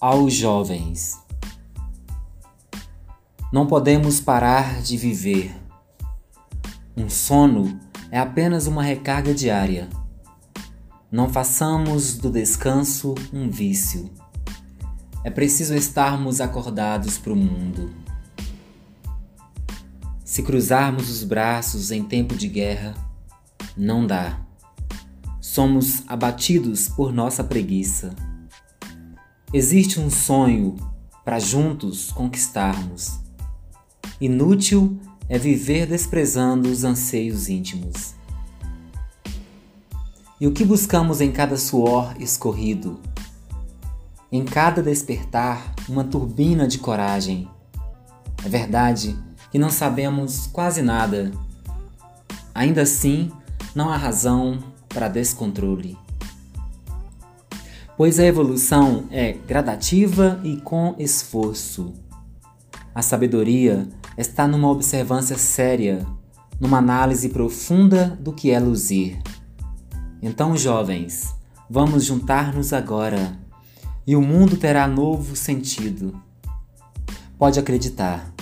aos 0.00 0.32
jovens. 0.32 1.18
Não 3.52 3.66
podemos 3.66 4.18
parar 4.18 4.80
de 4.80 4.96
viver. 4.96 5.54
Um 6.96 7.10
sono 7.10 7.78
é 8.10 8.18
apenas 8.18 8.66
uma 8.66 8.82
recarga 8.82 9.34
diária. 9.34 9.90
Não 11.12 11.28
façamos 11.28 12.16
do 12.16 12.30
descanso 12.30 13.14
um 13.30 13.50
vício. 13.50 14.10
É 15.22 15.30
preciso 15.30 15.74
estarmos 15.74 16.40
acordados 16.40 17.18
para 17.18 17.34
o 17.34 17.36
mundo. 17.36 17.92
Se 20.24 20.42
cruzarmos 20.42 21.10
os 21.10 21.24
braços 21.24 21.90
em 21.90 22.02
tempo 22.04 22.34
de 22.34 22.48
guerra, 22.48 22.94
não 23.76 24.06
dá. 24.06 24.40
Somos 25.42 26.04
abatidos 26.06 26.88
por 26.88 27.12
nossa 27.12 27.44
preguiça. 27.44 28.14
Existe 29.52 29.98
um 29.98 30.08
sonho 30.08 30.76
para 31.24 31.40
juntos 31.40 32.12
conquistarmos. 32.12 33.18
Inútil 34.20 34.96
é 35.28 35.36
viver 35.38 35.88
desprezando 35.88 36.68
os 36.70 36.84
anseios 36.84 37.48
íntimos. 37.48 38.14
E 40.40 40.46
o 40.46 40.52
que 40.52 40.64
buscamos 40.64 41.20
em 41.20 41.32
cada 41.32 41.56
suor 41.56 42.14
escorrido? 42.20 43.00
Em 44.30 44.44
cada 44.44 44.80
despertar, 44.84 45.74
uma 45.88 46.04
turbina 46.04 46.68
de 46.68 46.78
coragem. 46.78 47.48
É 48.44 48.48
verdade 48.48 49.18
que 49.50 49.58
não 49.58 49.68
sabemos 49.68 50.46
quase 50.46 50.80
nada. 50.80 51.32
Ainda 52.54 52.82
assim, 52.82 53.32
não 53.74 53.90
há 53.90 53.96
razão 53.96 54.60
para 54.88 55.08
descontrole. 55.08 55.98
Pois 58.00 58.18
a 58.18 58.24
evolução 58.24 59.04
é 59.10 59.32
gradativa 59.46 60.40
e 60.42 60.56
com 60.56 60.94
esforço. 60.98 61.92
A 62.94 63.02
sabedoria 63.02 63.86
está 64.16 64.48
numa 64.48 64.70
observância 64.70 65.36
séria, 65.36 66.06
numa 66.58 66.78
análise 66.78 67.28
profunda 67.28 68.18
do 68.18 68.32
que 68.32 68.52
é 68.52 68.58
luzir. 68.58 69.20
Então, 70.22 70.56
jovens, 70.56 71.34
vamos 71.68 72.06
juntar-nos 72.06 72.72
agora 72.72 73.38
e 74.06 74.16
o 74.16 74.22
mundo 74.22 74.56
terá 74.56 74.88
novo 74.88 75.36
sentido. 75.36 76.18
Pode 77.36 77.60
acreditar. 77.60 78.32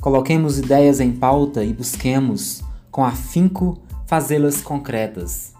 Coloquemos 0.00 0.60
ideias 0.60 1.00
em 1.00 1.10
pauta 1.10 1.64
e 1.64 1.72
busquemos, 1.72 2.62
com 2.92 3.04
afinco, 3.04 3.82
fazê-las 4.06 4.60
concretas. 4.60 5.53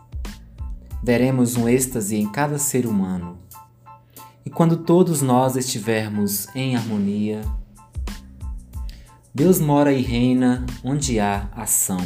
Veremos 1.05 1.55
um 1.55 1.69
êxtase 1.69 2.17
em 2.17 2.27
cada 2.27 2.59
ser 2.59 2.87
humano. 2.87 3.37
E 4.43 4.49
quando 4.49 4.79
todos 4.79 5.21
nós 5.21 5.55
estivermos 5.55 6.49
em 6.57 6.77
harmonia, 6.77 7.43
Deus 9.35 9.61
mora 9.61 9.93
e 9.93 10.01
reina 10.01 10.65
onde 10.83 11.21
há 11.21 11.51
ação. 11.53 11.99